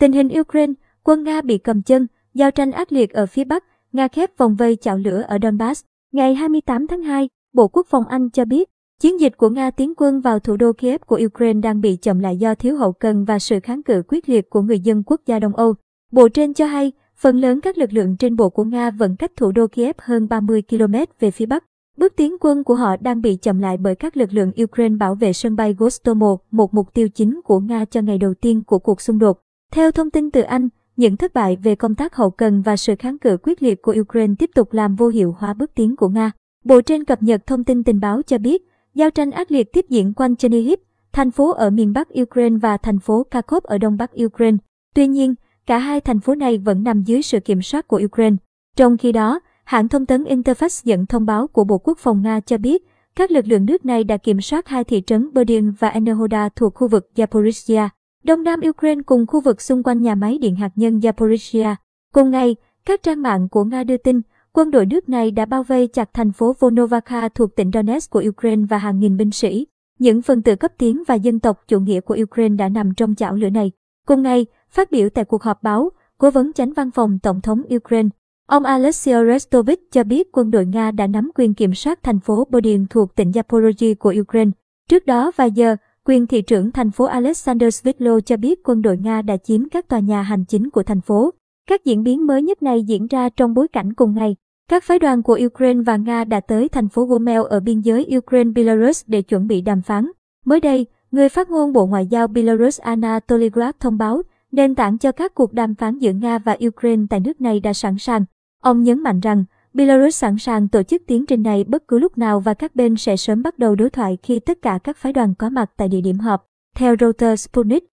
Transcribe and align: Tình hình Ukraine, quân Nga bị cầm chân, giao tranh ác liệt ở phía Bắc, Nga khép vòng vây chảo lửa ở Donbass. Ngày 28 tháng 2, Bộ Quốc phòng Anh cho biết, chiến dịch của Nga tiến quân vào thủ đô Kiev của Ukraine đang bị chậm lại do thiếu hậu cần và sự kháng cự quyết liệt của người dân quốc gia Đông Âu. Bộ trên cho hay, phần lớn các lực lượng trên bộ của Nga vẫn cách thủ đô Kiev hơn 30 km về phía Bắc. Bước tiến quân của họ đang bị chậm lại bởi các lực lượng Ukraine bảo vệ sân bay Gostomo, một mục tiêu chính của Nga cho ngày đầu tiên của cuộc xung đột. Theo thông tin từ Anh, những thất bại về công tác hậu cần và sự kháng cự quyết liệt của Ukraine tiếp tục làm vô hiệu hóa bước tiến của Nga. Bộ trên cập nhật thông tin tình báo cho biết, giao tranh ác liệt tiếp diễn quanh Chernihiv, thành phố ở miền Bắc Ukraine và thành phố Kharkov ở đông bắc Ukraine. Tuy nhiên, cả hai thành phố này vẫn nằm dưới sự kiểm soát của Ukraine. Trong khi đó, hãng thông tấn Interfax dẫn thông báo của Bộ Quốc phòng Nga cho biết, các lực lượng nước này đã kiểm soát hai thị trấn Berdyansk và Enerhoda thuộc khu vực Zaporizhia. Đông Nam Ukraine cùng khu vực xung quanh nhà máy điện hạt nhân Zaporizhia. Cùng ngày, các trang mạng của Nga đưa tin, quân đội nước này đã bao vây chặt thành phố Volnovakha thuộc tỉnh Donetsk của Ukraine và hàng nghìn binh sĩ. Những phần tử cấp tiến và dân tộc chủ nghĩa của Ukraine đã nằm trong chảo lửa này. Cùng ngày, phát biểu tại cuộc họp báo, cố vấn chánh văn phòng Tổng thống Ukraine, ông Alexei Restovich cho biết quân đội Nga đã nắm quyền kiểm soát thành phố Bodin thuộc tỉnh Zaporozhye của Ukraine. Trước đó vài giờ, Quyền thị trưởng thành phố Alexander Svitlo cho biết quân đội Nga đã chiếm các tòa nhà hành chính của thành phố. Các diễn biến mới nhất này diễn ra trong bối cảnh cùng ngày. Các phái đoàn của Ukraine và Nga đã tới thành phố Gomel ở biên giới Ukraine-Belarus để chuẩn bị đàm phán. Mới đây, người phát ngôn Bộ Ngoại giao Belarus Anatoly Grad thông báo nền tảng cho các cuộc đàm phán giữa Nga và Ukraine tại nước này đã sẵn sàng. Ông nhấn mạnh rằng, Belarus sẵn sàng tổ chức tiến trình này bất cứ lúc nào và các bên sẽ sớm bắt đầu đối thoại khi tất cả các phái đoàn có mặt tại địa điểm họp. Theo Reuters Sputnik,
Tình 0.00 0.12
hình 0.12 0.28
Ukraine, 0.40 0.72
quân 1.04 1.24
Nga 1.24 1.40
bị 1.42 1.58
cầm 1.58 1.82
chân, 1.82 2.06
giao 2.34 2.50
tranh 2.50 2.72
ác 2.72 2.92
liệt 2.92 3.12
ở 3.12 3.26
phía 3.26 3.44
Bắc, 3.44 3.64
Nga 3.92 4.08
khép 4.08 4.38
vòng 4.38 4.54
vây 4.54 4.76
chảo 4.76 4.98
lửa 4.98 5.24
ở 5.28 5.38
Donbass. 5.42 5.84
Ngày 6.12 6.34
28 6.34 6.86
tháng 6.86 7.02
2, 7.02 7.28
Bộ 7.52 7.68
Quốc 7.68 7.86
phòng 7.86 8.04
Anh 8.08 8.30
cho 8.30 8.44
biết, 8.44 8.70
chiến 9.00 9.20
dịch 9.20 9.36
của 9.36 9.48
Nga 9.48 9.70
tiến 9.70 9.92
quân 9.96 10.20
vào 10.20 10.38
thủ 10.38 10.56
đô 10.56 10.72
Kiev 10.72 11.00
của 11.06 11.20
Ukraine 11.26 11.60
đang 11.60 11.80
bị 11.80 11.96
chậm 11.96 12.18
lại 12.18 12.36
do 12.36 12.54
thiếu 12.54 12.76
hậu 12.76 12.92
cần 12.92 13.24
và 13.24 13.38
sự 13.38 13.60
kháng 13.60 13.82
cự 13.82 14.02
quyết 14.08 14.28
liệt 14.28 14.50
của 14.50 14.62
người 14.62 14.80
dân 14.80 15.02
quốc 15.06 15.20
gia 15.26 15.38
Đông 15.38 15.56
Âu. 15.56 15.74
Bộ 16.12 16.28
trên 16.28 16.54
cho 16.54 16.66
hay, 16.66 16.92
phần 17.16 17.40
lớn 17.40 17.60
các 17.60 17.78
lực 17.78 17.92
lượng 17.92 18.16
trên 18.16 18.36
bộ 18.36 18.50
của 18.50 18.64
Nga 18.64 18.90
vẫn 18.90 19.16
cách 19.16 19.32
thủ 19.36 19.52
đô 19.52 19.66
Kiev 19.66 19.96
hơn 19.98 20.28
30 20.28 20.62
km 20.70 20.94
về 21.20 21.30
phía 21.30 21.46
Bắc. 21.46 21.64
Bước 21.96 22.12
tiến 22.16 22.36
quân 22.40 22.64
của 22.64 22.74
họ 22.74 22.96
đang 22.96 23.20
bị 23.20 23.36
chậm 23.36 23.58
lại 23.58 23.76
bởi 23.76 23.94
các 23.94 24.16
lực 24.16 24.32
lượng 24.32 24.52
Ukraine 24.62 24.96
bảo 24.96 25.14
vệ 25.14 25.32
sân 25.32 25.56
bay 25.56 25.74
Gostomo, 25.78 26.36
một 26.50 26.74
mục 26.74 26.94
tiêu 26.94 27.08
chính 27.08 27.40
của 27.44 27.60
Nga 27.60 27.84
cho 27.84 28.00
ngày 28.00 28.18
đầu 28.18 28.34
tiên 28.34 28.62
của 28.64 28.78
cuộc 28.78 29.00
xung 29.00 29.18
đột. 29.18 29.40
Theo 29.70 29.90
thông 29.90 30.10
tin 30.10 30.30
từ 30.30 30.40
Anh, 30.40 30.68
những 30.96 31.16
thất 31.16 31.34
bại 31.34 31.56
về 31.62 31.74
công 31.74 31.94
tác 31.94 32.16
hậu 32.16 32.30
cần 32.30 32.62
và 32.62 32.76
sự 32.76 32.94
kháng 32.98 33.18
cự 33.18 33.36
quyết 33.42 33.62
liệt 33.62 33.82
của 33.82 33.94
Ukraine 34.00 34.34
tiếp 34.38 34.50
tục 34.54 34.72
làm 34.72 34.96
vô 34.96 35.08
hiệu 35.08 35.36
hóa 35.38 35.54
bước 35.54 35.70
tiến 35.74 35.96
của 35.96 36.08
Nga. 36.08 36.30
Bộ 36.64 36.80
trên 36.80 37.04
cập 37.04 37.22
nhật 37.22 37.46
thông 37.46 37.64
tin 37.64 37.84
tình 37.84 38.00
báo 38.00 38.22
cho 38.22 38.38
biết, 38.38 38.62
giao 38.94 39.10
tranh 39.10 39.30
ác 39.30 39.50
liệt 39.50 39.72
tiếp 39.72 39.86
diễn 39.88 40.14
quanh 40.14 40.36
Chernihiv, 40.36 40.78
thành 41.12 41.30
phố 41.30 41.52
ở 41.52 41.70
miền 41.70 41.92
Bắc 41.92 42.08
Ukraine 42.20 42.56
và 42.56 42.76
thành 42.76 42.98
phố 42.98 43.26
Kharkov 43.30 43.64
ở 43.64 43.78
đông 43.78 43.96
bắc 43.96 44.10
Ukraine. 44.24 44.56
Tuy 44.94 45.06
nhiên, 45.06 45.34
cả 45.66 45.78
hai 45.78 46.00
thành 46.00 46.20
phố 46.20 46.34
này 46.34 46.58
vẫn 46.58 46.84
nằm 46.84 47.02
dưới 47.02 47.22
sự 47.22 47.40
kiểm 47.40 47.62
soát 47.62 47.88
của 47.88 48.00
Ukraine. 48.04 48.36
Trong 48.76 48.96
khi 48.96 49.12
đó, 49.12 49.40
hãng 49.64 49.88
thông 49.88 50.06
tấn 50.06 50.24
Interfax 50.24 50.82
dẫn 50.84 51.06
thông 51.06 51.26
báo 51.26 51.46
của 51.46 51.64
Bộ 51.64 51.78
Quốc 51.78 51.98
phòng 51.98 52.22
Nga 52.22 52.40
cho 52.40 52.58
biết, 52.58 52.82
các 53.16 53.30
lực 53.30 53.46
lượng 53.46 53.66
nước 53.66 53.84
này 53.84 54.04
đã 54.04 54.16
kiểm 54.16 54.40
soát 54.40 54.68
hai 54.68 54.84
thị 54.84 55.02
trấn 55.06 55.32
Berdyansk 55.32 55.80
và 55.80 55.88
Enerhoda 55.88 56.48
thuộc 56.48 56.74
khu 56.74 56.88
vực 56.88 57.10
Zaporizhia. 57.14 57.88
Đông 58.24 58.42
Nam 58.42 58.60
Ukraine 58.68 59.02
cùng 59.06 59.26
khu 59.26 59.40
vực 59.40 59.60
xung 59.60 59.82
quanh 59.82 60.02
nhà 60.02 60.14
máy 60.14 60.38
điện 60.38 60.56
hạt 60.56 60.70
nhân 60.76 60.98
Zaporizhia. 60.98 61.74
Cùng 62.14 62.30
ngày, 62.30 62.56
các 62.84 63.02
trang 63.02 63.22
mạng 63.22 63.48
của 63.48 63.64
Nga 63.64 63.84
đưa 63.84 63.96
tin, 63.96 64.20
quân 64.52 64.70
đội 64.70 64.86
nước 64.86 65.08
này 65.08 65.30
đã 65.30 65.44
bao 65.44 65.62
vây 65.62 65.86
chặt 65.86 66.14
thành 66.14 66.32
phố 66.32 66.54
Volnovakha 66.58 67.28
thuộc 67.28 67.56
tỉnh 67.56 67.70
Donetsk 67.74 68.10
của 68.10 68.22
Ukraine 68.28 68.62
và 68.70 68.78
hàng 68.78 68.98
nghìn 69.00 69.16
binh 69.16 69.30
sĩ. 69.30 69.66
Những 69.98 70.22
phần 70.22 70.42
tử 70.42 70.56
cấp 70.56 70.72
tiến 70.78 71.02
và 71.08 71.14
dân 71.14 71.40
tộc 71.40 71.62
chủ 71.68 71.80
nghĩa 71.80 72.00
của 72.00 72.16
Ukraine 72.22 72.56
đã 72.56 72.68
nằm 72.68 72.94
trong 72.94 73.14
chảo 73.14 73.34
lửa 73.34 73.50
này. 73.50 73.72
Cùng 74.06 74.22
ngày, 74.22 74.46
phát 74.70 74.90
biểu 74.90 75.08
tại 75.08 75.24
cuộc 75.24 75.42
họp 75.42 75.62
báo, 75.62 75.90
cố 76.18 76.30
vấn 76.30 76.52
chánh 76.52 76.72
văn 76.72 76.90
phòng 76.90 77.18
Tổng 77.22 77.40
thống 77.40 77.62
Ukraine, 77.76 78.08
ông 78.46 78.64
Alexei 78.64 79.14
Restovich 79.26 79.92
cho 79.92 80.04
biết 80.04 80.28
quân 80.32 80.50
đội 80.50 80.66
Nga 80.66 80.90
đã 80.90 81.06
nắm 81.06 81.30
quyền 81.34 81.54
kiểm 81.54 81.74
soát 81.74 82.02
thành 82.02 82.20
phố 82.20 82.46
Bodin 82.50 82.86
thuộc 82.86 83.14
tỉnh 83.16 83.30
Zaporozhye 83.30 83.94
của 83.94 84.14
Ukraine. 84.20 84.50
Trước 84.88 85.06
đó 85.06 85.32
vài 85.36 85.50
giờ, 85.50 85.76
Quyền 86.06 86.26
thị 86.26 86.42
trưởng 86.42 86.70
thành 86.70 86.90
phố 86.90 87.04
Alexander 87.04 87.74
Svitlo 87.74 88.20
cho 88.20 88.36
biết 88.36 88.60
quân 88.64 88.82
đội 88.82 88.96
Nga 88.96 89.22
đã 89.22 89.36
chiếm 89.36 89.68
các 89.68 89.88
tòa 89.88 89.98
nhà 89.98 90.22
hành 90.22 90.44
chính 90.44 90.70
của 90.70 90.82
thành 90.82 91.00
phố. 91.00 91.30
Các 91.68 91.84
diễn 91.84 92.02
biến 92.02 92.26
mới 92.26 92.42
nhất 92.42 92.62
này 92.62 92.82
diễn 92.82 93.06
ra 93.06 93.28
trong 93.28 93.54
bối 93.54 93.68
cảnh 93.68 93.92
cùng 93.92 94.14
ngày. 94.14 94.36
Các 94.68 94.84
phái 94.84 94.98
đoàn 94.98 95.22
của 95.22 95.38
Ukraine 95.46 95.82
và 95.82 95.96
Nga 95.96 96.24
đã 96.24 96.40
tới 96.40 96.68
thành 96.68 96.88
phố 96.88 97.04
Gomel 97.04 97.40
ở 97.50 97.60
biên 97.60 97.80
giới 97.80 98.06
Ukraine-Belarus 98.10 99.04
để 99.06 99.22
chuẩn 99.22 99.46
bị 99.46 99.60
đàm 99.60 99.82
phán. 99.82 100.10
Mới 100.44 100.60
đây, 100.60 100.86
người 101.10 101.28
phát 101.28 101.50
ngôn 101.50 101.72
Bộ 101.72 101.86
Ngoại 101.86 102.06
giao 102.06 102.26
Belarus 102.26 102.80
Anatoly 102.80 103.50
Grad 103.50 103.74
thông 103.80 103.98
báo 103.98 104.22
nền 104.52 104.74
tảng 104.74 104.98
cho 104.98 105.12
các 105.12 105.34
cuộc 105.34 105.52
đàm 105.52 105.74
phán 105.74 105.98
giữa 105.98 106.12
Nga 106.12 106.38
và 106.38 106.56
Ukraine 106.66 107.02
tại 107.10 107.20
nước 107.20 107.40
này 107.40 107.60
đã 107.60 107.72
sẵn 107.72 107.98
sàng. 107.98 108.24
Ông 108.62 108.82
nhấn 108.82 109.02
mạnh 109.02 109.20
rằng, 109.20 109.44
Belarus 109.74 110.16
sẵn 110.16 110.38
sàng 110.38 110.68
tổ 110.68 110.82
chức 110.82 111.02
tiến 111.06 111.26
trình 111.26 111.42
này 111.42 111.64
bất 111.64 111.88
cứ 111.88 111.98
lúc 111.98 112.18
nào 112.18 112.40
và 112.40 112.54
các 112.54 112.74
bên 112.74 112.96
sẽ 112.96 113.16
sớm 113.16 113.42
bắt 113.42 113.58
đầu 113.58 113.74
đối 113.74 113.90
thoại 113.90 114.18
khi 114.22 114.40
tất 114.40 114.62
cả 114.62 114.78
các 114.84 114.96
phái 114.96 115.12
đoàn 115.12 115.34
có 115.34 115.50
mặt 115.50 115.70
tại 115.76 115.88
địa 115.88 116.00
điểm 116.00 116.18
họp. 116.18 116.46
Theo 116.76 116.94
Reuters 117.00 117.48
Sputnik, 117.48 117.89